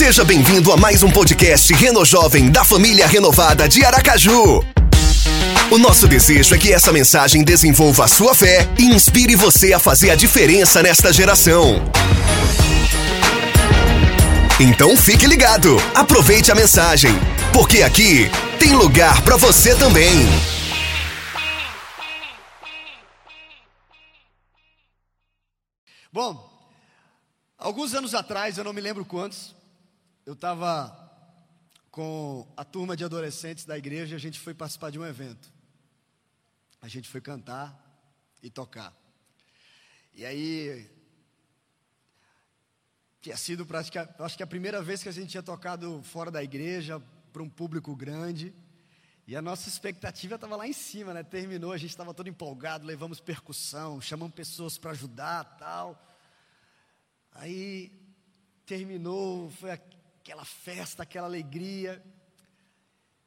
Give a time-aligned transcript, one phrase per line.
[0.00, 4.64] Seja bem-vindo a mais um podcast Reno Jovem da família renovada de Aracaju.
[5.70, 9.78] O nosso desejo é que essa mensagem desenvolva a sua fé e inspire você a
[9.78, 11.84] fazer a diferença nesta geração.
[14.58, 17.12] Então fique ligado, aproveite a mensagem,
[17.52, 20.26] porque aqui tem lugar para você também.
[26.10, 26.42] Bom,
[27.58, 29.59] alguns anos atrás, eu não me lembro quantos,
[30.30, 30.96] eu estava
[31.90, 35.52] com a turma de adolescentes da igreja e a gente foi participar de um evento.
[36.80, 37.76] A gente foi cantar
[38.40, 38.94] e tocar.
[40.14, 40.88] E aí,
[43.20, 46.44] tinha sido praticamente, acho que a primeira vez que a gente tinha tocado fora da
[46.44, 47.02] igreja,
[47.32, 48.54] para um público grande.
[49.26, 51.24] E a nossa expectativa estava lá em cima, né?
[51.24, 56.00] Terminou, a gente estava todo empolgado, levamos percussão, chamamos pessoas para ajudar, tal.
[57.32, 57.90] Aí
[58.64, 59.72] terminou, foi
[60.20, 62.02] aquela festa, aquela alegria.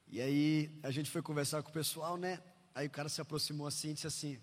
[0.08, 2.42] E aí a gente foi conversar com o pessoal, né?
[2.74, 4.40] Aí o cara se aproximou assim e disse assim: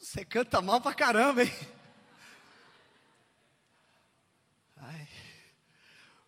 [0.00, 1.52] Você canta mal pra caramba, hein?
[4.76, 5.08] Ai,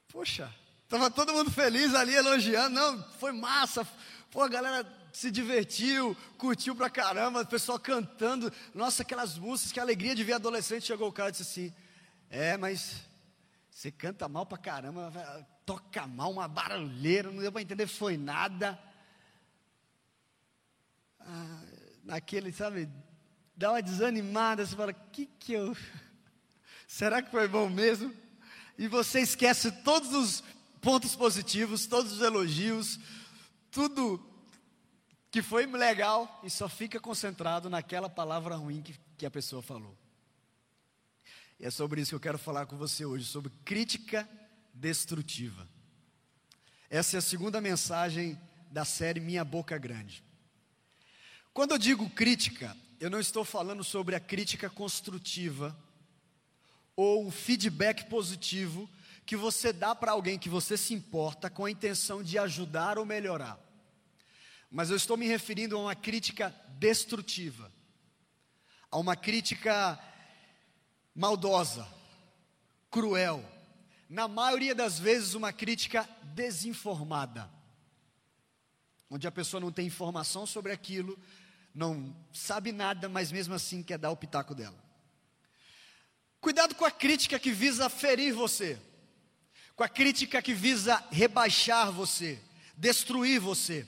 [0.08, 0.52] poxa,
[0.91, 2.74] Tava todo mundo feliz ali, elogiando.
[2.74, 3.86] Não, foi massa.
[4.28, 8.52] Pô, a galera se divertiu, curtiu pra caramba, o pessoal cantando.
[8.74, 10.86] Nossa, aquelas músicas, que alegria de ver adolescente.
[10.86, 11.72] Chegou o cara e disse assim:
[12.28, 13.08] É, mas
[13.70, 15.12] você canta mal pra caramba,
[15.64, 18.78] toca mal, uma barulheira, não deu pra entender, foi nada.
[21.20, 21.62] Ah,
[22.04, 22.88] naquele, sabe,
[23.56, 25.76] dá uma desanimada, você fala: Que que eu.
[26.86, 28.12] Será que foi bom mesmo?
[28.76, 30.42] E você esquece todos os
[30.80, 32.98] pontos positivos, todos os elogios,
[33.70, 34.26] tudo
[35.30, 39.96] que foi legal e só fica concentrado naquela palavra ruim que, que a pessoa falou.
[41.61, 44.27] E é sobre isso que eu quero falar com você hoje, sobre crítica
[44.72, 45.69] destrutiva.
[46.89, 50.25] Essa é a segunda mensagem da série Minha Boca Grande.
[51.53, 55.78] Quando eu digo crítica, eu não estou falando sobre a crítica construtiva
[56.97, 58.88] ou um feedback positivo
[59.26, 63.04] que você dá para alguém que você se importa com a intenção de ajudar ou
[63.04, 63.60] melhorar.
[64.70, 67.70] Mas eu estou me referindo a uma crítica destrutiva,
[68.91, 70.03] a uma crítica
[71.15, 71.87] maldosa,
[72.91, 73.44] cruel,
[74.09, 77.50] na maioria das vezes uma crítica desinformada,
[79.09, 81.19] onde a pessoa não tem informação sobre aquilo,
[81.75, 84.78] não sabe nada, mas mesmo assim quer dar o pitaco dela.
[86.41, 88.81] Cuidado com a crítica que visa ferir você
[89.81, 92.38] com a crítica que visa rebaixar você,
[92.76, 93.87] destruir você.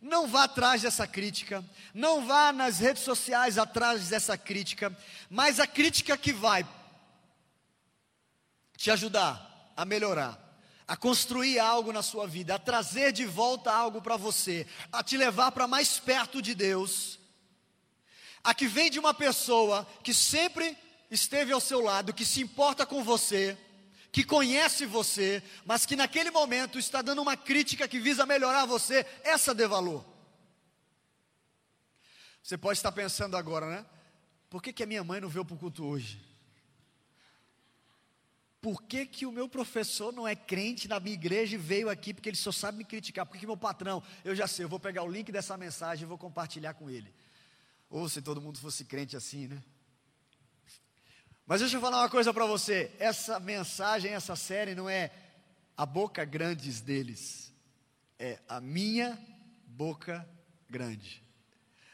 [0.00, 1.62] Não vá atrás dessa crítica,
[1.92, 4.96] não vá nas redes sociais atrás dessa crítica,
[5.28, 6.66] mas a crítica que vai
[8.78, 10.38] te ajudar a melhorar,
[10.88, 15.18] a construir algo na sua vida, a trazer de volta algo para você, a te
[15.18, 17.18] levar para mais perto de Deus,
[18.42, 20.78] a que vem de uma pessoa que sempre
[21.10, 23.58] esteve ao seu lado, que se importa com você,
[24.12, 29.06] que conhece você, mas que naquele momento está dando uma crítica que visa melhorar você,
[29.22, 30.04] essa dê valor.
[32.42, 33.86] Você pode estar pensando agora, né?
[34.48, 36.20] Por que, que a minha mãe não veio para o culto hoje?
[38.60, 42.12] Por que, que o meu professor não é crente na minha igreja e veio aqui
[42.12, 43.24] porque ele só sabe me criticar?
[43.24, 46.04] Por que, que meu patrão, eu já sei, eu vou pegar o link dessa mensagem
[46.04, 47.14] e vou compartilhar com ele.
[47.88, 49.62] Ou se todo mundo fosse crente assim, né?
[51.50, 55.10] Mas deixa eu falar uma coisa para você: essa mensagem, essa série não é
[55.76, 57.52] a boca grandes deles,
[58.20, 59.18] é a minha
[59.66, 60.24] boca
[60.68, 61.20] grande.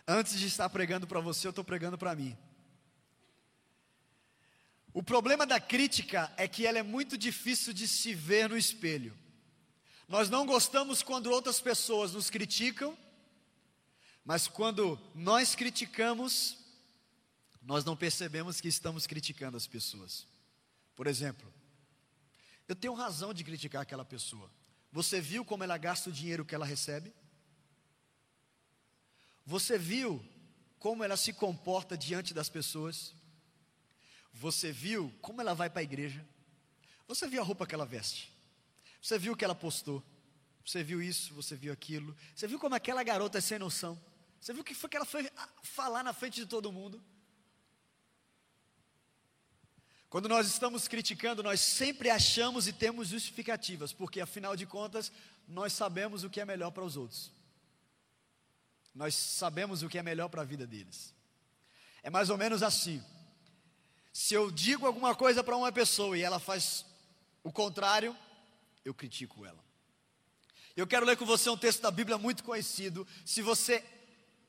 [0.06, 2.36] Antes de estar pregando para você, eu estou pregando para mim.
[4.92, 9.16] O problema da crítica é que ela é muito difícil de se ver no espelho.
[10.06, 12.94] Nós não gostamos quando outras pessoas nos criticam,
[14.22, 16.65] mas quando nós criticamos,
[17.66, 20.24] nós não percebemos que estamos criticando as pessoas.
[20.94, 21.52] Por exemplo,
[22.68, 24.48] eu tenho razão de criticar aquela pessoa.
[24.92, 27.12] Você viu como ela gasta o dinheiro que ela recebe?
[29.44, 30.24] Você viu
[30.78, 33.12] como ela se comporta diante das pessoas?
[34.32, 36.24] Você viu como ela vai para a igreja?
[37.08, 38.32] Você viu a roupa que ela veste?
[39.02, 40.04] Você viu o que ela postou?
[40.64, 42.16] Você viu isso, você viu aquilo?
[42.32, 44.00] Você viu como aquela garota é sem noção?
[44.40, 45.28] Você viu o que foi que ela foi
[45.64, 47.02] falar na frente de todo mundo?
[50.08, 55.10] Quando nós estamos criticando, nós sempre achamos e temos justificativas, porque afinal de contas,
[55.48, 57.32] nós sabemos o que é melhor para os outros.
[58.94, 61.14] Nós sabemos o que é melhor para a vida deles.
[62.02, 63.02] É mais ou menos assim.
[64.12, 66.86] Se eu digo alguma coisa para uma pessoa e ela faz
[67.42, 68.16] o contrário,
[68.84, 69.62] eu critico ela.
[70.76, 73.06] Eu quero ler com você um texto da Bíblia muito conhecido.
[73.24, 73.84] Se você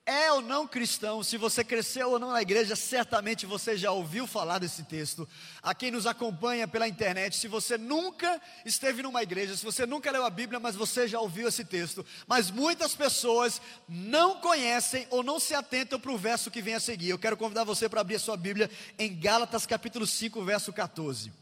[0.07, 4.25] é ou não cristão, se você cresceu ou não na igreja, certamente você já ouviu
[4.25, 5.27] falar desse texto.
[5.61, 10.09] A quem nos acompanha pela internet, se você nunca esteve numa igreja, se você nunca
[10.09, 12.05] leu a Bíblia, mas você já ouviu esse texto.
[12.25, 16.79] Mas muitas pessoas não conhecem ou não se atentam para o verso que vem a
[16.79, 17.09] seguir.
[17.09, 21.33] Eu quero convidar você para abrir a sua Bíblia em Gálatas capítulo 5, verso 14.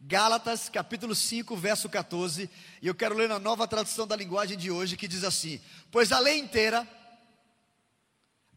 [0.00, 2.48] Gálatas capítulo 5, verso 14.
[2.80, 5.60] E eu quero ler na nova tradução da linguagem de hoje que diz assim:
[5.90, 6.86] Pois a lei inteira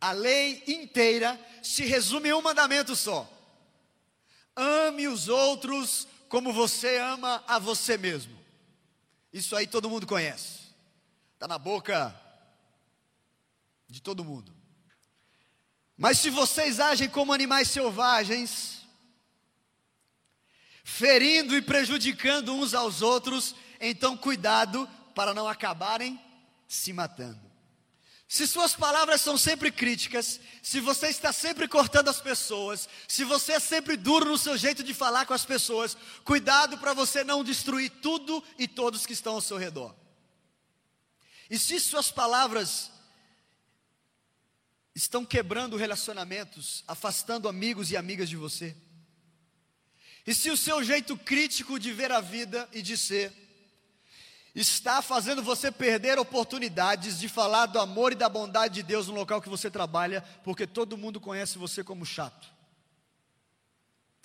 [0.06, 3.28] a lei inteira se resume em um mandamento só:
[4.56, 8.38] ame os outros como você ama a você mesmo.
[9.34, 10.60] Isso aí todo mundo conhece,
[11.34, 12.16] está na boca
[13.88, 14.56] de todo mundo.
[15.98, 18.86] Mas se vocês agem como animais selvagens,
[20.84, 26.19] ferindo e prejudicando uns aos outros, então cuidado para não acabarem
[26.68, 27.45] se matando.
[28.27, 33.54] Se suas palavras são sempre críticas, se você está sempre cortando as pessoas, se você
[33.54, 37.44] é sempre duro no seu jeito de falar com as pessoas, cuidado para você não
[37.44, 39.95] destruir tudo e todos que estão ao seu redor.
[41.50, 42.92] E se suas palavras
[44.95, 48.75] estão quebrando relacionamentos, afastando amigos e amigas de você,
[50.25, 53.45] e se o seu jeito crítico de ver a vida e de ser
[54.56, 59.13] está fazendo você perder oportunidades de falar do amor e da bondade de Deus no
[59.13, 62.48] local que você trabalha, porque todo mundo conhece você como chato,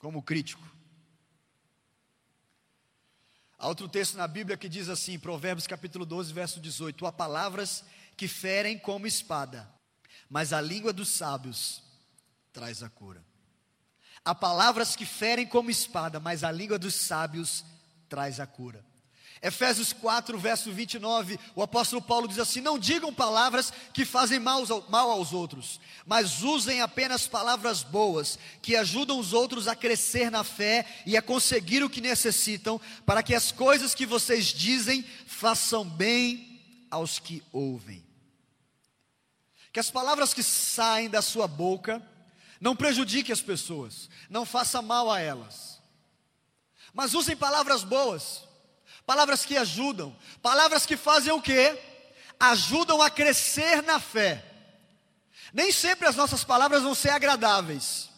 [0.00, 0.62] como crítico.
[3.59, 7.85] Há outro texto na Bíblia que diz assim, Provérbios capítulo 12, verso 18: Há palavras
[8.17, 9.69] que ferem como espada,
[10.31, 11.83] mas a língua dos sábios
[12.53, 13.23] traz a cura.
[14.25, 17.65] Há palavras que ferem como espada, mas a língua dos sábios
[18.09, 18.85] traz a cura.
[19.43, 24.67] Efésios 4, verso 29, o apóstolo Paulo diz assim: Não digam palavras que fazem mal
[24.93, 30.85] aos outros, mas usem apenas palavras boas, que ajudam os outros a crescer na fé
[31.07, 36.61] e a conseguir o que necessitam, para que as coisas que vocês dizem façam bem
[36.91, 38.05] aos que ouvem.
[39.73, 42.07] Que as palavras que saem da sua boca
[42.61, 45.81] não prejudiquem as pessoas, não faça mal a elas,
[46.93, 48.50] mas usem palavras boas
[49.11, 51.77] palavras que ajudam, palavras que fazem o quê?
[52.39, 54.45] Ajudam a crescer na fé.
[55.53, 58.09] Nem sempre as nossas palavras vão ser agradáveis,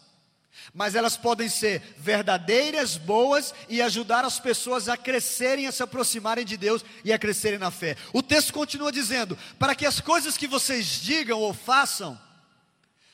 [0.71, 6.45] mas elas podem ser verdadeiras, boas e ajudar as pessoas a crescerem, a se aproximarem
[6.45, 7.97] de Deus e a crescerem na fé.
[8.13, 12.21] O texto continua dizendo: para que as coisas que vocês digam ou façam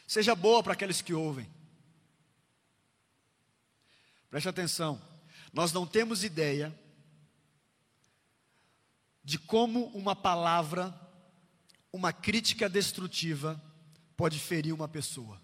[0.06, 1.50] seja boa para aqueles que ouvem.
[4.30, 5.02] Preste atenção,
[5.54, 6.78] nós não temos ideia
[9.30, 10.92] de como uma palavra,
[11.94, 13.62] uma crítica destrutiva,
[14.18, 15.40] pode ferir uma pessoa.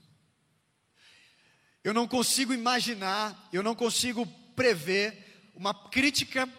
[1.83, 6.49] Eu não consigo imaginar, eu não consigo prever uma crítica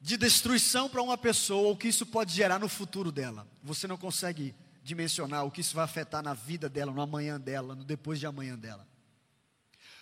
[0.00, 3.46] de destruição para uma pessoa, o que isso pode gerar no futuro dela.
[3.62, 4.52] Você não consegue
[4.82, 8.26] dimensionar o que isso vai afetar na vida dela, no amanhã dela, no depois de
[8.26, 8.89] amanhã dela.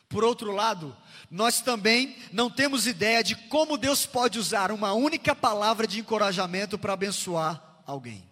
[0.09, 0.97] Por outro lado,
[1.31, 6.79] nós também não temos ideia de como Deus pode usar uma única palavra de encorajamento
[6.79, 8.27] para abençoar alguém.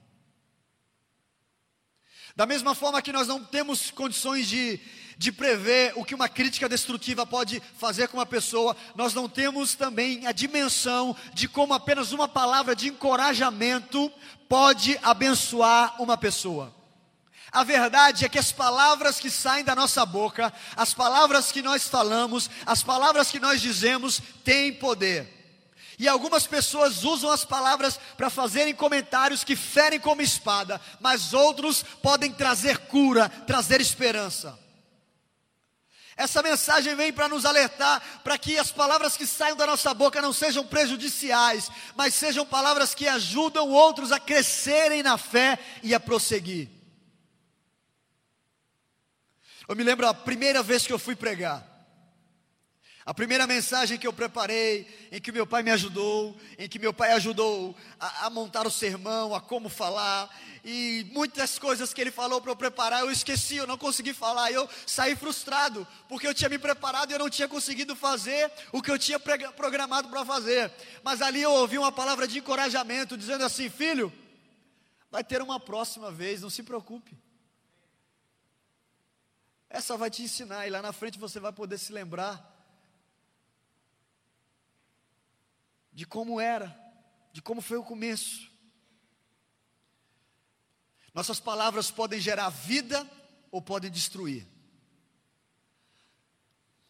[2.35, 4.80] Da mesma forma que nós não temos condições de,
[5.18, 9.75] de prever o que uma crítica destrutiva pode fazer com uma pessoa, nós não temos
[9.75, 14.11] também a dimensão de como apenas uma palavra de encorajamento
[14.49, 16.75] pode abençoar uma pessoa.
[17.56, 21.88] A verdade é que as palavras que saem da nossa boca, as palavras que nós
[21.88, 25.26] falamos, as palavras que nós dizemos, têm poder.
[25.98, 31.82] E algumas pessoas usam as palavras para fazerem comentários que ferem como espada, mas outros
[32.02, 34.58] podem trazer cura, trazer esperança.
[36.14, 40.20] Essa mensagem vem para nos alertar para que as palavras que saiam da nossa boca
[40.20, 46.00] não sejam prejudiciais, mas sejam palavras que ajudam outros a crescerem na fé e a
[46.00, 46.75] prosseguir.
[49.68, 51.76] Eu me lembro a primeira vez que eu fui pregar.
[53.04, 56.92] A primeira mensagem que eu preparei, em que meu pai me ajudou, em que meu
[56.92, 60.28] pai ajudou a, a montar o sermão, a como falar,
[60.64, 64.50] e muitas coisas que ele falou para eu preparar, eu esqueci, eu não consegui falar,
[64.50, 68.82] eu saí frustrado, porque eu tinha me preparado e eu não tinha conseguido fazer o
[68.82, 70.73] que eu tinha programado para fazer.
[71.04, 74.12] Mas ali eu ouvi uma palavra de encorajamento, dizendo assim: filho,
[75.12, 77.16] vai ter uma próxima vez, não se preocupe.
[79.68, 82.56] Essa vai te ensinar, e lá na frente você vai poder se lembrar.
[85.96, 86.78] de como era,
[87.32, 88.52] de como foi o começo.
[91.14, 93.11] Nossas palavras podem gerar vida
[93.50, 94.46] ou podem destruir.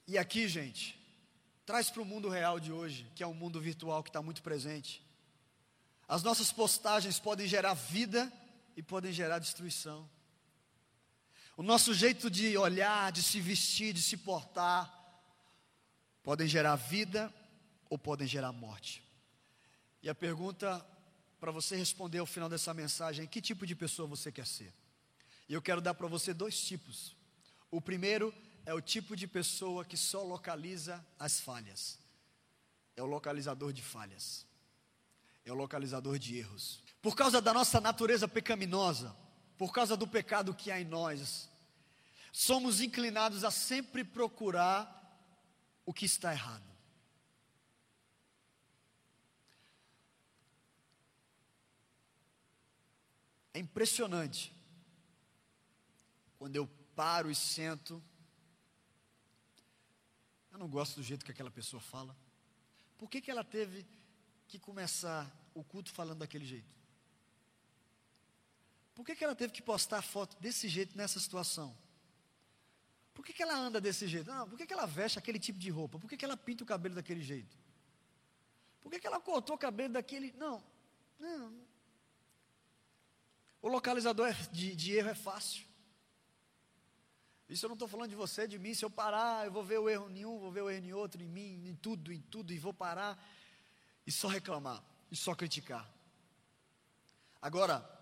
[0.09, 1.01] E aqui, gente,
[1.65, 4.43] traz para o mundo real de hoje, que é um mundo virtual que está muito
[4.43, 5.07] presente.
[6.09, 8.33] As nossas postagens podem gerar vida
[8.77, 10.11] e podem gerar destruição.
[11.57, 14.93] O nosso jeito de olhar, de se vestir, de se portar,
[16.23, 17.33] podem gerar vida
[17.89, 19.03] ou podem gerar morte.
[20.03, 20.85] E a pergunta
[21.41, 24.73] para você responder ao final dessa mensagem é: que tipo de pessoa você quer ser?
[25.49, 27.17] E eu quero dar para você dois tipos.
[27.71, 28.35] O primeiro
[28.67, 31.99] é o tipo de pessoa que só localiza as falhas.
[32.97, 34.45] É o localizador de falhas.
[35.45, 36.83] É o localizador de erros.
[37.01, 39.17] Por causa da nossa natureza pecaminosa,
[39.57, 41.49] por causa do pecado que há em nós,
[42.33, 44.93] somos inclinados a sempre procurar
[45.85, 46.65] o que está errado.
[53.55, 54.53] É impressionante
[56.39, 58.03] quando eu paro e sento.
[60.53, 62.15] Eu não gosto do jeito que aquela pessoa fala.
[62.99, 63.87] Por que, que ela teve
[64.47, 66.76] que começar o culto falando daquele jeito?
[68.97, 71.77] Por que, que ela teve que postar foto desse jeito nessa situação?
[73.13, 74.31] Por que, que ela anda desse jeito?
[74.31, 75.99] Não, por que, que ela veste aquele tipo de roupa?
[75.99, 77.55] Por que, que ela pinta o cabelo daquele jeito?
[78.81, 80.33] Por que, que ela cortou o cabelo daquele.
[80.33, 80.65] Não,
[81.19, 81.55] não.
[83.61, 85.67] O localizador de, de erro é fácil.
[87.47, 88.73] Isso eu não estou falando de você, de mim.
[88.73, 90.93] Se eu parar, eu vou ver o erro em um, vou ver o erro em
[90.95, 93.23] outro, em mim, em tudo, em tudo, e vou parar
[94.07, 95.87] e só reclamar, e só criticar.
[97.43, 97.96] Agora,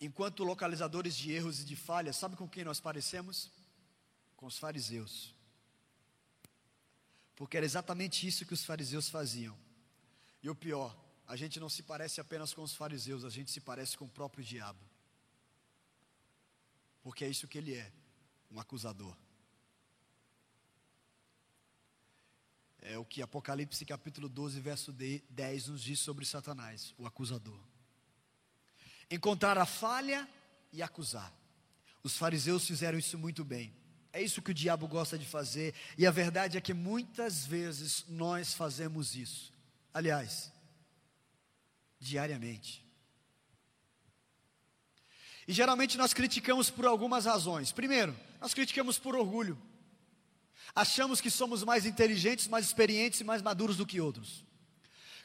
[0.00, 3.50] enquanto localizadores de erros e de falhas, sabe com quem nós parecemos?
[4.36, 5.34] Com os fariseus.
[7.34, 9.56] Porque era exatamente isso que os fariseus faziam.
[10.42, 13.60] E o pior, a gente não se parece apenas com os fariseus, a gente se
[13.60, 14.80] parece com o próprio diabo.
[17.02, 17.92] Porque é isso que ele é,
[18.50, 19.16] um acusador.
[22.78, 27.75] É o que Apocalipse capítulo 12, verso 10 nos diz sobre Satanás, o acusador
[29.10, 30.28] encontrar a falha
[30.72, 31.32] e acusar.
[32.02, 33.74] Os fariseus fizeram isso muito bem.
[34.12, 38.04] É isso que o diabo gosta de fazer, e a verdade é que muitas vezes
[38.08, 39.52] nós fazemos isso.
[39.92, 40.50] Aliás,
[42.00, 42.82] diariamente.
[45.46, 47.72] E geralmente nós criticamos por algumas razões.
[47.72, 49.60] Primeiro, nós criticamos por orgulho.
[50.74, 54.44] Achamos que somos mais inteligentes, mais experientes e mais maduros do que outros.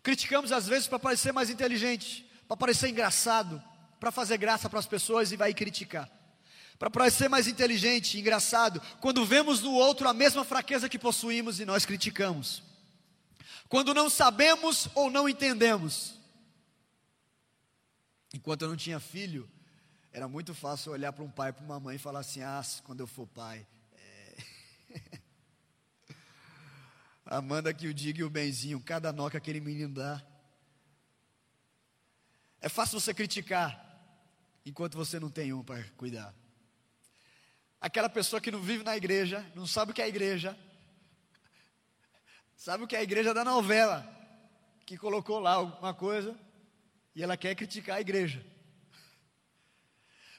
[0.03, 3.63] Criticamos às vezes para parecer mais inteligente, para parecer engraçado,
[4.01, 6.09] para fazer graça para as pessoas e vai criticar.
[6.79, 11.65] Para parecer mais inteligente, engraçado, quando vemos no outro a mesma fraqueza que possuímos e
[11.65, 12.63] nós criticamos.
[13.69, 16.19] Quando não sabemos ou não entendemos.
[18.33, 19.47] Enquanto eu não tinha filho,
[20.11, 23.01] era muito fácil olhar para um pai, para uma mãe e falar assim: ah, quando
[23.01, 23.67] eu for pai.
[23.93, 24.35] É...
[27.23, 30.25] Amanda que o diga e o benzinho, cada nó que aquele menino dá.
[32.61, 33.90] É fácil você criticar,
[34.65, 36.33] enquanto você não tem um para cuidar.
[37.79, 40.57] Aquela pessoa que não vive na igreja, não sabe o que é a igreja,
[42.55, 44.07] sabe o que é a igreja da novela,
[44.85, 46.37] que colocou lá alguma coisa
[47.15, 48.45] e ela quer criticar a igreja.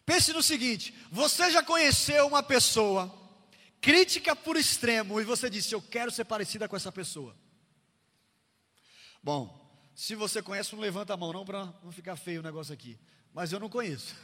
[0.07, 3.12] Pense no seguinte: você já conheceu uma pessoa
[3.81, 7.37] crítica por extremo e você disse, eu quero ser parecida com essa pessoa.
[9.21, 9.61] Bom,
[9.97, 12.99] se você conhece, não levanta a mão, não, para não ficar feio o negócio aqui
[13.33, 14.15] mas eu não conheço.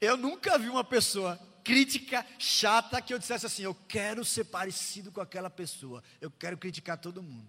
[0.00, 5.10] Eu nunca vi uma pessoa crítica, chata, que eu dissesse assim: eu quero ser parecido
[5.12, 7.48] com aquela pessoa, eu quero criticar todo mundo.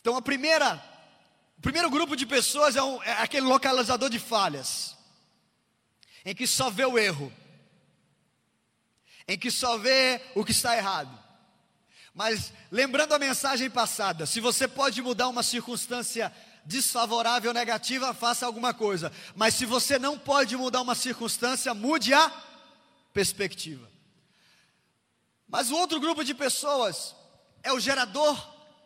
[0.00, 0.82] Então, a primeira,
[1.58, 4.96] o primeiro grupo de pessoas é, um, é aquele localizador de falhas,
[6.24, 7.32] em que só vê o erro,
[9.28, 11.29] em que só vê o que está errado.
[12.14, 16.32] Mas lembrando a mensagem passada, se você pode mudar uma circunstância
[16.64, 19.12] desfavorável, negativa, faça alguma coisa.
[19.34, 22.30] Mas se você não pode mudar uma circunstância, mude a
[23.12, 23.88] perspectiva.
[25.48, 27.14] Mas o outro grupo de pessoas
[27.62, 28.38] é o gerador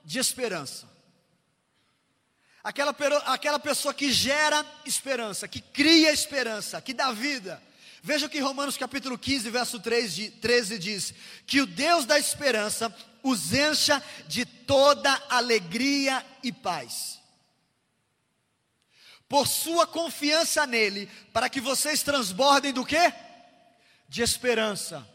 [0.05, 0.89] de esperança.
[2.63, 7.63] Aquela, aquela pessoa que gera esperança, que cria esperança, que dá vida.
[8.07, 11.15] Veja que Romanos capítulo 15, verso 13 diz:
[11.47, 17.19] Que o Deus da esperança os encha de toda alegria e paz.
[19.27, 23.11] Por sua confiança nele, para que vocês transbordem do quê?
[24.07, 25.09] De esperança.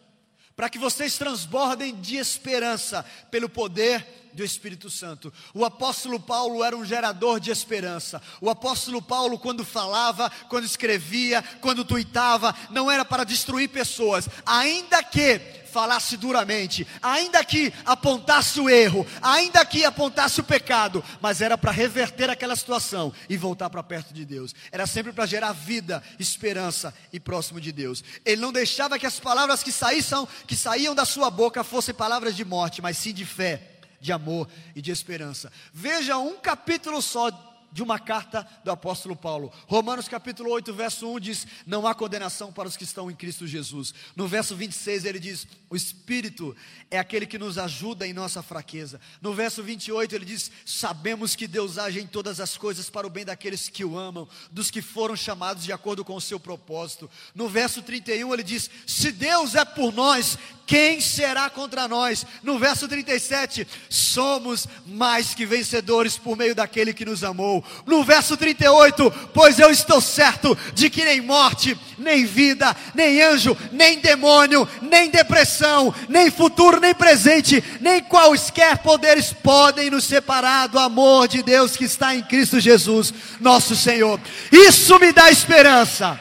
[0.55, 5.31] para que vocês transbordem de esperança pelo poder do Espírito Santo.
[5.53, 8.21] O apóstolo Paulo era um gerador de esperança.
[8.41, 15.03] O apóstolo Paulo, quando falava, quando escrevia, quando tuitava, não era para destruir pessoas, ainda
[15.03, 21.57] que falasse duramente, ainda que apontasse o erro, ainda que apontasse o pecado, mas era
[21.57, 24.53] para reverter aquela situação e voltar para perto de Deus.
[24.71, 28.03] Era sempre para gerar vida, esperança e próximo de Deus.
[28.25, 32.35] Ele não deixava que as palavras que saíam, que saíam da sua boca fossem palavras
[32.35, 35.51] de morte, mas sim de fé, de amor e de esperança.
[35.73, 37.29] Veja um capítulo só
[37.71, 39.51] de uma carta do apóstolo Paulo.
[39.67, 43.47] Romanos capítulo 8, verso 1 diz: Não há condenação para os que estão em Cristo
[43.47, 43.93] Jesus.
[44.15, 46.55] No verso 26 ele diz: O Espírito
[46.89, 48.99] é aquele que nos ajuda em nossa fraqueza.
[49.21, 53.09] No verso 28 ele diz: Sabemos que Deus age em todas as coisas para o
[53.09, 57.09] bem daqueles que o amam, dos que foram chamados de acordo com o seu propósito.
[57.35, 60.37] No verso 31 ele diz: Se Deus é por nós,
[60.69, 62.23] quem será contra nós?
[62.43, 67.58] No verso 37, somos mais que vencedores por meio daquele que nos amou.
[67.85, 73.57] No verso 38, pois eu estou certo de que nem morte, nem vida, nem anjo,
[73.71, 80.79] nem demônio, nem depressão, nem futuro, nem presente, nem quaisquer poderes podem nos separar do
[80.79, 84.19] amor de Deus que está em Cristo Jesus, nosso Senhor.
[84.51, 86.19] Isso me dá esperança.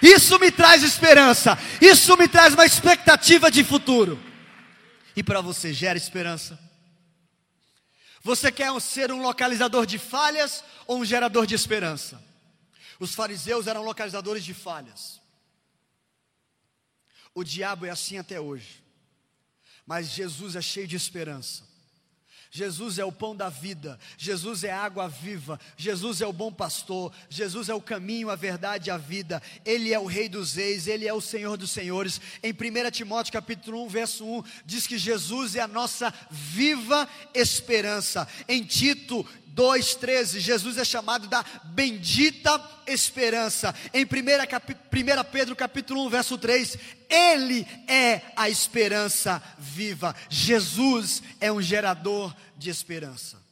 [0.00, 1.58] Isso me traz esperança.
[1.80, 4.18] Isso me traz uma expectativa de futuro.
[5.16, 6.67] E para você, gera esperança?
[8.28, 12.22] Você quer ser um localizador de falhas ou um gerador de esperança?
[13.00, 15.18] Os fariseus eram localizadores de falhas.
[17.34, 18.84] O diabo é assim até hoje.
[19.86, 21.66] Mas Jesus é cheio de esperança.
[22.50, 26.52] Jesus é o pão da vida, Jesus é a água viva, Jesus é o bom
[26.52, 30.54] pastor, Jesus é o caminho, a verdade e a vida, Ele é o Rei dos
[30.54, 32.20] Reis, Ele é o Senhor dos Senhores.
[32.42, 38.26] Em 1 Timóteo capítulo 1, verso 1, diz que Jesus é a nossa viva esperança.
[38.48, 39.26] Em Tito
[39.58, 43.74] 2,13, Jesus é chamado da bendita esperança.
[43.92, 44.08] Em 1
[45.32, 46.78] Pedro capítulo 1, verso 3,
[47.10, 50.14] Ele é a esperança viva.
[50.30, 53.42] Jesus é um gerador de esperança.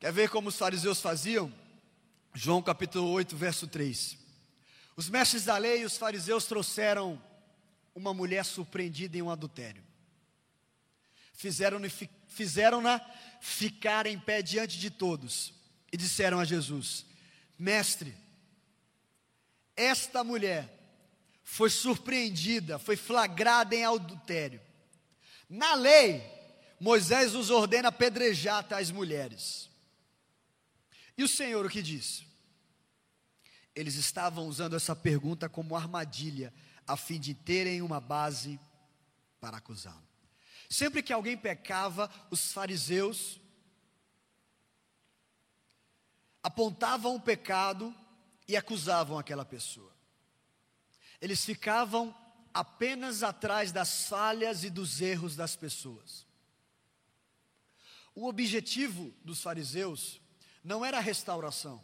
[0.00, 1.52] Quer ver como os fariseus faziam?
[2.32, 4.16] João capítulo 8, verso 3.
[4.96, 7.22] Os mestres da lei e os fariseus trouxeram
[7.94, 9.82] uma mulher surpreendida em um adultério.
[11.34, 11.88] Fizeram-na
[12.28, 12.80] fizeram
[13.40, 15.52] ficar em pé diante de todos
[15.92, 17.06] e disseram a Jesus:
[17.58, 18.14] Mestre,
[19.76, 20.68] esta mulher
[21.42, 24.60] foi surpreendida, foi flagrada em adultério.
[25.48, 26.22] Na lei,
[26.78, 29.68] Moisés nos ordena apedrejar tais mulheres.
[31.16, 32.24] E o Senhor o que diz?
[33.74, 36.52] Eles estavam usando essa pergunta como armadilha,
[36.86, 38.58] a fim de terem uma base
[39.40, 40.07] para acusá-lo.
[40.68, 43.40] Sempre que alguém pecava, os fariseus
[46.42, 47.94] apontavam o pecado
[48.46, 49.94] e acusavam aquela pessoa.
[51.20, 52.14] Eles ficavam
[52.52, 56.26] apenas atrás das falhas e dos erros das pessoas.
[58.14, 60.20] O objetivo dos fariseus
[60.62, 61.82] não era a restauração,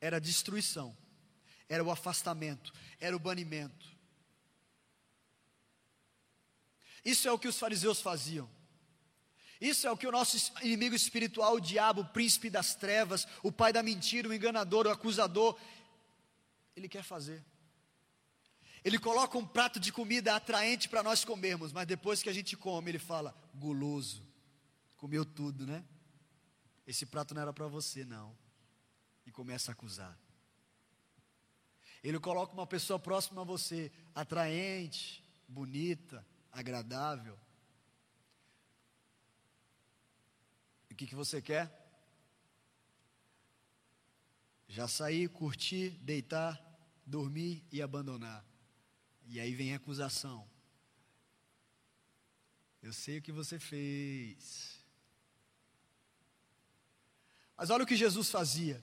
[0.00, 0.96] era a destruição,
[1.68, 3.93] era o afastamento, era o banimento.
[7.04, 8.48] Isso é o que os fariseus faziam.
[9.60, 13.52] Isso é o que o nosso inimigo espiritual, o diabo, o príncipe das trevas, o
[13.52, 15.58] pai da mentira, o enganador, o acusador,
[16.76, 17.44] ele quer fazer.
[18.84, 22.56] Ele coloca um prato de comida atraente para nós comermos, mas depois que a gente
[22.56, 24.26] come, ele fala: guloso,
[24.96, 25.84] comeu tudo, né?
[26.86, 28.36] Esse prato não era para você, não.
[29.24, 30.18] E começa a acusar.
[32.02, 37.38] Ele coloca uma pessoa próxima a você, atraente, bonita, agradável.
[40.88, 41.70] E o que, que você quer?
[44.68, 46.58] Já sair, curtir, deitar,
[47.04, 48.44] dormir e abandonar.
[49.26, 50.48] E aí vem a acusação.
[52.80, 54.78] Eu sei o que você fez.
[57.56, 58.82] Mas olha o que Jesus fazia.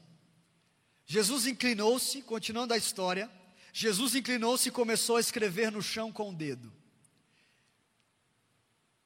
[1.05, 3.29] Jesus inclinou-se, continuando a história,
[3.73, 6.80] Jesus inclinou-se e começou a escrever no chão com o dedo.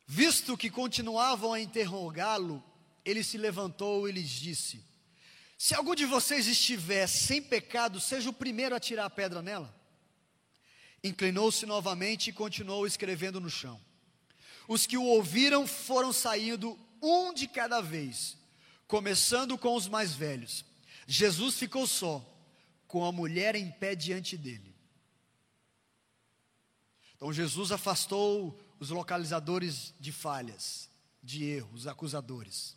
[0.07, 2.63] Visto que continuavam a interrogá-lo,
[3.03, 4.83] ele se levantou e lhes disse:
[5.57, 9.73] Se algum de vocês estiver sem pecado, seja o primeiro a tirar a pedra nela.
[11.03, 13.79] Inclinou-se novamente e continuou escrevendo no chão.
[14.67, 18.37] Os que o ouviram foram saindo um de cada vez,
[18.87, 20.65] começando com os mais velhos.
[21.07, 22.25] Jesus ficou só,
[22.87, 24.75] com a mulher em pé diante dele.
[27.15, 30.89] Então Jesus afastou os localizadores de falhas,
[31.21, 32.75] de erros, acusadores.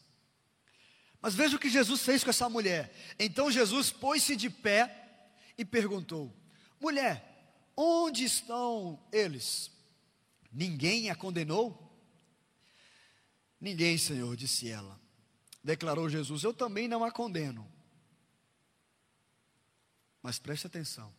[1.21, 2.95] Mas veja o que Jesus fez com essa mulher.
[3.19, 6.35] Então Jesus pôs-se de pé e perguntou:
[6.81, 9.71] Mulher, onde estão eles?
[10.53, 11.85] Ninguém a condenou?
[13.61, 15.01] Ninguém, Senhor, disse ela.
[15.63, 17.71] Declarou Jesus: Eu também não a condeno.
[20.23, 21.13] Mas preste atenção.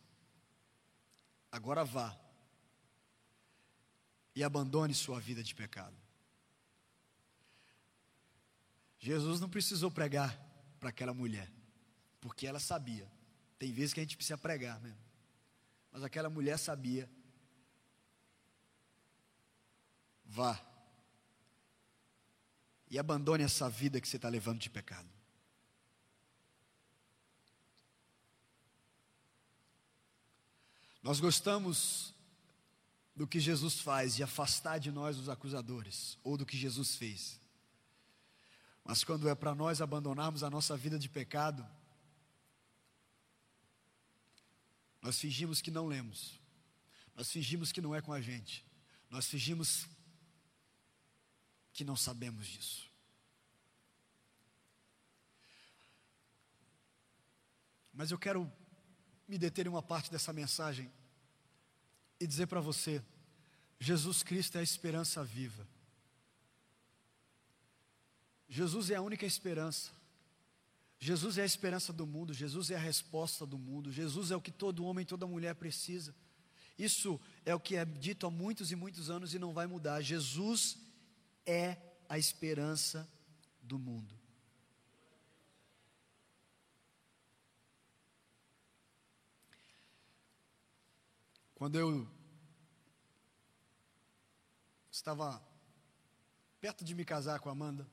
[1.52, 2.18] Agora vá
[4.34, 5.96] e abandone sua vida de pecado.
[8.98, 10.38] Jesus não precisou pregar
[10.78, 11.50] para aquela mulher,
[12.20, 13.10] porque ela sabia.
[13.58, 14.98] Tem vezes que a gente precisa pregar mesmo.
[15.90, 17.10] Mas aquela mulher sabia.
[20.24, 20.60] Vá.
[22.88, 25.08] E abandone essa vida que você está levando de pecado.
[31.02, 32.14] Nós gostamos
[33.20, 37.38] do que Jesus faz de afastar de nós os acusadores, ou do que Jesus fez.
[38.82, 41.62] Mas quando é para nós abandonarmos a nossa vida de pecado,
[45.02, 46.40] nós fingimos que não lemos,
[47.14, 48.64] nós fingimos que não é com a gente,
[49.10, 49.86] nós fingimos
[51.74, 52.90] que não sabemos disso.
[57.92, 58.50] Mas eu quero
[59.28, 60.90] me deter em uma parte dessa mensagem
[62.18, 63.04] e dizer para você:
[63.80, 65.66] Jesus Cristo é a esperança viva.
[68.46, 69.90] Jesus é a única esperança.
[70.98, 74.40] Jesus é a esperança do mundo, Jesus é a resposta do mundo, Jesus é o
[74.40, 76.14] que todo homem, toda mulher precisa.
[76.78, 80.02] Isso é o que é dito há muitos e muitos anos e não vai mudar.
[80.02, 80.76] Jesus
[81.46, 83.10] é a esperança
[83.62, 84.14] do mundo.
[91.54, 92.19] Quando eu
[95.00, 95.42] estava
[96.60, 97.88] perto de me casar com a Amanda,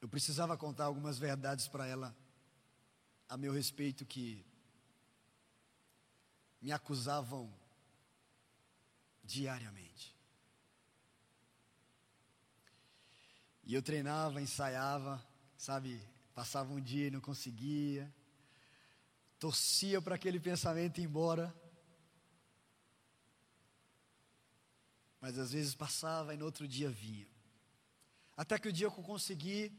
[0.00, 2.16] eu precisava contar algumas verdades para ela
[3.28, 4.42] a meu respeito que
[6.62, 7.54] me acusavam
[9.22, 10.16] diariamente.
[13.64, 15.22] E eu treinava, ensaiava,
[15.58, 16.00] sabe,
[16.34, 18.10] passava um dia e não conseguia,
[19.38, 21.54] torcia para aquele pensamento ir embora.
[25.20, 27.26] Mas às vezes passava e no outro dia vinha.
[28.36, 29.72] Até que o dia eu consegui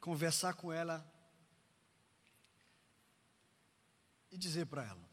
[0.00, 1.04] conversar com ela
[4.30, 5.08] e dizer para ela: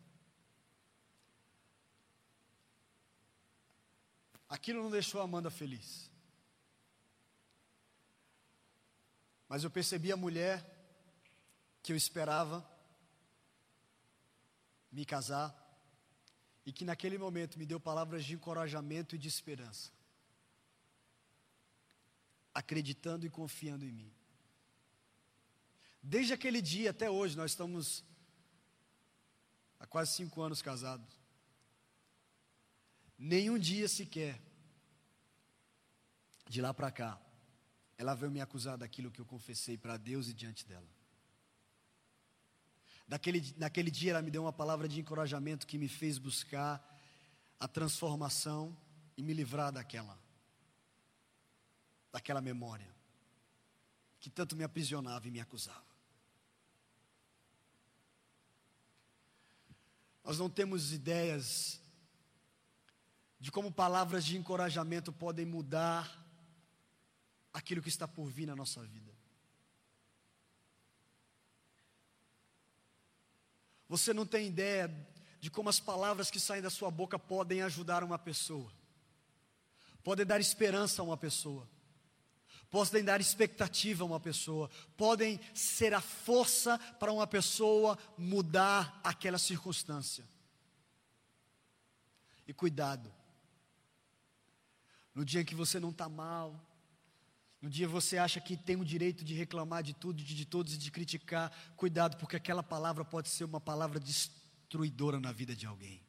[4.48, 6.12] aquilo não deixou a Amanda feliz.
[9.48, 10.64] Mas eu percebi a mulher
[11.82, 12.68] que eu esperava
[14.92, 15.63] me casar
[16.66, 19.92] e que naquele momento me deu palavras de encorajamento e de esperança,
[22.54, 24.14] acreditando e confiando em mim.
[26.02, 28.04] Desde aquele dia até hoje, nós estamos
[29.80, 31.20] há quase cinco anos casados.
[33.18, 34.42] Nenhum dia sequer,
[36.48, 37.22] de lá para cá,
[37.98, 40.88] ela veio me acusar daquilo que eu confessei para Deus e diante dela.
[43.14, 46.84] Naquele, naquele dia ela me deu uma palavra de encorajamento que me fez buscar
[47.60, 48.76] a transformação
[49.16, 50.18] e me livrar daquela,
[52.12, 52.92] daquela memória
[54.20, 55.86] que tanto me aprisionava e me acusava.
[60.24, 61.80] Nós não temos ideias
[63.40, 66.12] de como palavras de encorajamento podem mudar
[67.54, 69.13] aquilo que está por vir na nossa vida.
[73.94, 74.92] Você não tem ideia
[75.40, 78.74] de como as palavras que saem da sua boca podem ajudar uma pessoa,
[80.04, 81.70] podem dar esperança a uma pessoa,
[82.72, 89.38] podem dar expectativa a uma pessoa, podem ser a força para uma pessoa mudar aquela
[89.38, 90.26] circunstância.
[92.48, 93.14] E cuidado,
[95.14, 96.60] no dia em que você não está mal,
[97.64, 100.74] no dia você acha que tem o direito de reclamar de tudo, de, de todos
[100.74, 105.66] e de criticar, cuidado, porque aquela palavra pode ser uma palavra destruidora na vida de
[105.66, 106.04] alguém.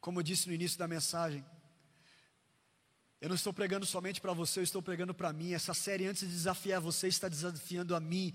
[0.00, 1.44] Como eu disse no início da mensagem,
[3.20, 5.52] eu não estou pregando somente para você, eu estou pregando para mim.
[5.52, 8.32] Essa série, antes de desafiar você, está desafiando a mim,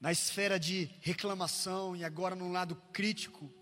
[0.00, 3.52] na esfera de reclamação e agora no lado crítico,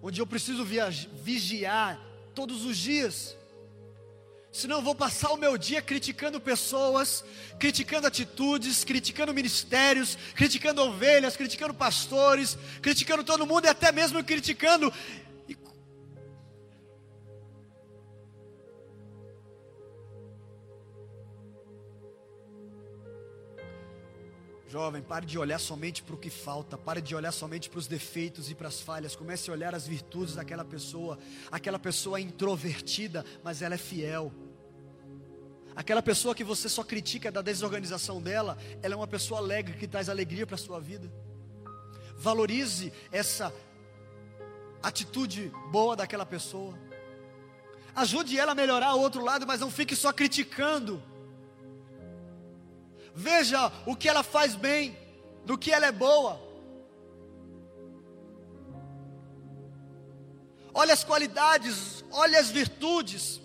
[0.00, 2.00] onde eu preciso vigiar
[2.34, 3.36] todos os dias
[4.56, 7.22] Senão eu vou passar o meu dia criticando pessoas,
[7.58, 14.90] criticando atitudes, criticando ministérios, criticando ovelhas, criticando pastores, criticando todo mundo e até mesmo criticando.
[24.70, 27.86] Jovem, pare de olhar somente para o que falta, pare de olhar somente para os
[27.86, 31.18] defeitos e para as falhas, comece a olhar as virtudes daquela pessoa.
[31.50, 34.32] Aquela pessoa é introvertida, mas ela é fiel.
[35.76, 39.86] Aquela pessoa que você só critica da desorganização dela, ela é uma pessoa alegre que
[39.86, 41.12] traz alegria para a sua vida.
[42.16, 43.52] Valorize essa
[44.82, 46.74] atitude boa daquela pessoa.
[47.94, 51.02] Ajude ela a melhorar o outro lado, mas não fique só criticando.
[53.14, 54.96] Veja o que ela faz bem,
[55.44, 56.40] do que ela é boa.
[60.72, 63.42] Olha as qualidades, olha as virtudes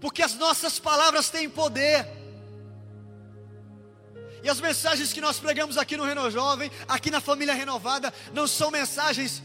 [0.00, 2.06] porque as nossas palavras têm poder.
[4.42, 8.46] E as mensagens que nós pregamos aqui no Reno Jovem, aqui na família renovada, não
[8.46, 9.42] são mensagens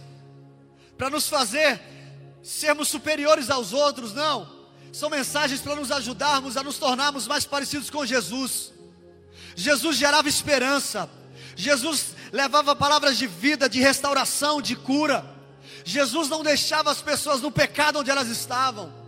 [0.97, 1.81] para nos fazer
[2.43, 4.63] sermos superiores aos outros, não.
[4.91, 8.71] São mensagens para nos ajudarmos a nos tornarmos mais parecidos com Jesus.
[9.55, 11.09] Jesus gerava esperança.
[11.55, 15.25] Jesus levava palavras de vida, de restauração, de cura.
[15.83, 19.02] Jesus não deixava as pessoas no pecado onde elas estavam.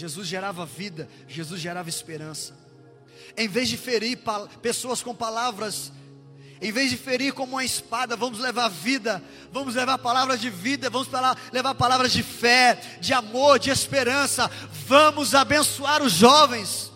[0.00, 2.56] Jesus gerava vida, Jesus gerava esperança.
[3.36, 4.18] Em vez de ferir
[4.62, 5.92] pessoas com palavras,
[6.58, 10.88] em vez de ferir como uma espada, vamos levar vida, vamos levar palavras de vida,
[10.88, 11.08] vamos
[11.52, 14.50] levar palavras de fé, de amor, de esperança.
[14.86, 16.89] Vamos abençoar os jovens.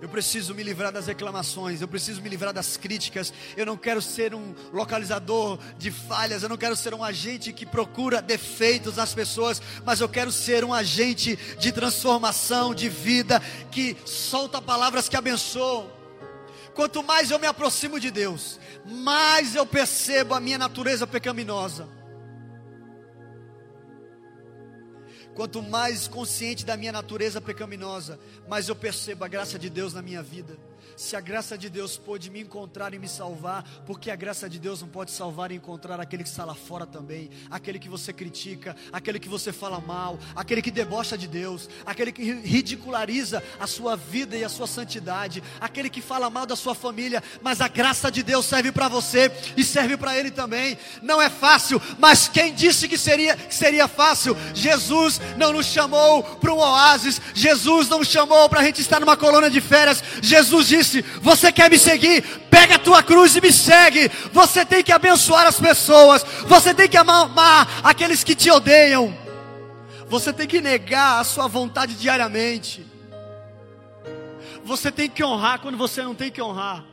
[0.00, 3.32] Eu preciso me livrar das reclamações, eu preciso me livrar das críticas.
[3.56, 7.64] Eu não quero ser um localizador de falhas, eu não quero ser um agente que
[7.64, 13.96] procura defeitos nas pessoas, mas eu quero ser um agente de transformação, de vida, que
[14.04, 15.90] solta palavras que abençoam.
[16.74, 21.95] Quanto mais eu me aproximo de Deus, mais eu percebo a minha natureza pecaminosa.
[25.36, 28.18] Quanto mais consciente da minha natureza pecaminosa,
[28.48, 30.56] mais eu percebo a graça de Deus na minha vida
[30.96, 34.58] se a graça de Deus pôde me encontrar e me salvar, porque a graça de
[34.58, 38.12] Deus não pode salvar e encontrar aquele que está lá fora também, aquele que você
[38.12, 43.66] critica, aquele que você fala mal, aquele que debocha de Deus, aquele que ridiculariza a
[43.66, 47.68] sua vida e a sua santidade, aquele que fala mal da sua família, mas a
[47.68, 50.78] graça de Deus serve para você e serve para ele também.
[51.02, 54.34] Não é fácil, mas quem disse que seria, que seria fácil?
[54.54, 58.98] Jesus não nos chamou para um oásis, Jesus não nos chamou para a gente estar
[58.98, 62.22] numa colônia de férias, Jesus disse disse: Você quer me seguir?
[62.50, 64.10] Pega a tua cruz e me segue.
[64.32, 66.24] Você tem que abençoar as pessoas.
[66.46, 69.16] Você tem que amar aqueles que te odeiam.
[70.08, 72.86] Você tem que negar a sua vontade diariamente.
[74.64, 76.84] Você tem que honrar quando você não tem que honrar.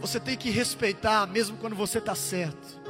[0.00, 2.80] Você tem que respeitar mesmo quando você está certo.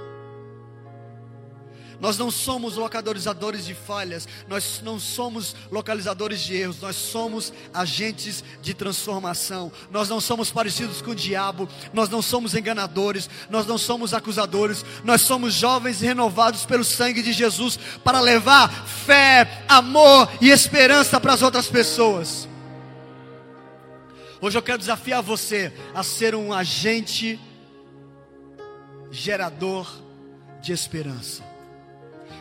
[2.00, 8.42] Nós não somos localizadores de falhas, nós não somos localizadores de erros, nós somos agentes
[8.62, 9.70] de transformação.
[9.90, 14.82] Nós não somos parecidos com o diabo, nós não somos enganadores, nós não somos acusadores,
[15.04, 21.34] nós somos jovens renovados pelo sangue de Jesus para levar fé, amor e esperança para
[21.34, 22.48] as outras pessoas.
[24.40, 27.38] Hoje eu quero desafiar você a ser um agente
[29.10, 29.86] gerador
[30.62, 31.49] de esperança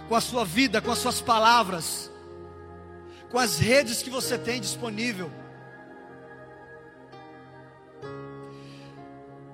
[0.09, 2.11] com a sua vida, com as suas palavras,
[3.29, 5.29] com as redes que você tem disponível.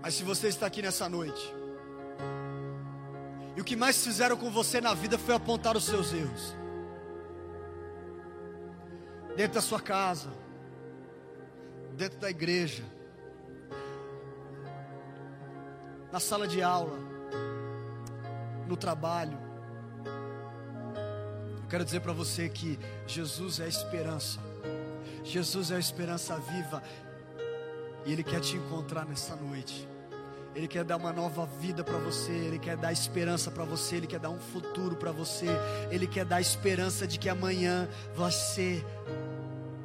[0.01, 1.53] Mas se você está aqui nessa noite,
[3.53, 6.55] e o que mais fizeram com você na vida foi apontar os seus erros,
[9.35, 10.31] dentro da sua casa,
[11.97, 12.83] dentro da igreja,
[16.13, 16.97] na sala de aula,
[18.69, 19.44] no trabalho,
[21.75, 24.39] quero dizer para você que Jesus é a esperança.
[25.25, 26.81] Jesus é a esperança viva.
[28.05, 29.85] E Ele quer te encontrar nessa noite.
[30.55, 34.07] Ele quer dar uma nova vida para você, Ele quer dar esperança para você, Ele
[34.07, 35.47] quer dar um futuro para você,
[35.91, 38.81] Ele quer dar esperança de que amanhã vai ser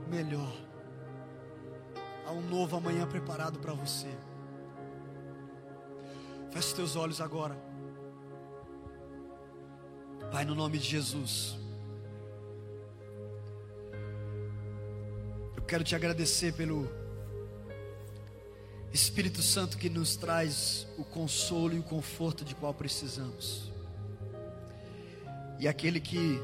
[0.09, 0.53] melhor.
[2.25, 4.17] Há um novo amanhã preparado para você.
[6.53, 7.59] Feche teus olhos agora.
[10.31, 11.59] Pai, no nome de Jesus.
[15.71, 16.91] Quero te agradecer pelo
[18.93, 23.71] Espírito Santo que nos traz o consolo e o conforto de qual precisamos.
[25.61, 26.43] e aquele que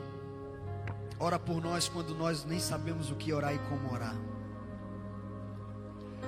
[1.19, 4.15] ora por nós quando nós nem sabemos o que orar e como orar.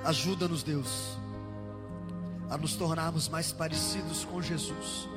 [0.03, 1.17] Ajuda-nos, Deus,
[2.49, 5.07] a nos tornarmos mais parecidos com Jesus.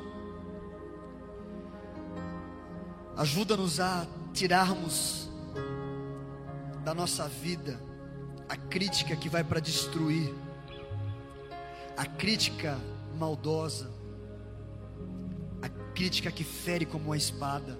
[3.17, 5.32] Ajuda-nos a tirarmos
[6.83, 7.79] da nossa vida
[8.47, 10.33] a crítica que vai para destruir,
[11.95, 12.77] a crítica
[13.17, 13.89] maldosa,
[15.61, 17.79] a crítica que fere como uma espada.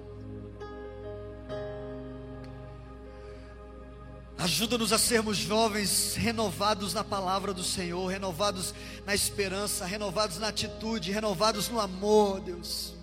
[4.38, 8.74] Ajuda-nos a sermos jovens renovados na palavra do Senhor, renovados
[9.06, 12.94] na esperança, renovados na atitude, renovados no amor, Deus.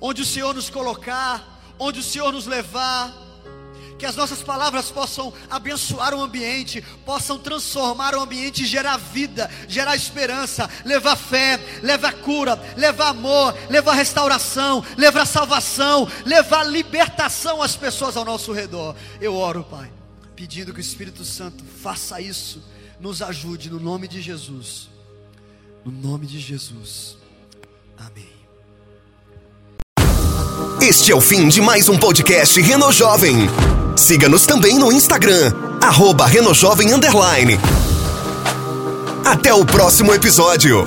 [0.00, 3.25] Onde o Senhor nos colocar, onde o Senhor nos levar,
[3.98, 9.96] que as nossas palavras possam abençoar o ambiente, possam transformar o ambiente gerar vida, gerar
[9.96, 18.16] esperança, levar fé, levar cura, levar amor, levar restauração, levar salvação, levar libertação às pessoas
[18.16, 18.94] ao nosso redor.
[19.20, 19.90] Eu oro, Pai,
[20.34, 22.62] pedindo que o Espírito Santo faça isso,
[23.00, 24.88] nos ajude no nome de Jesus.
[25.84, 27.16] No nome de Jesus.
[27.96, 28.35] Amém.
[30.88, 33.50] Este é o fim de mais um podcast Reno Jovem.
[33.96, 36.86] Siga-nos também no Instagram, arroba Renojovem.
[39.24, 40.84] Até o próximo episódio.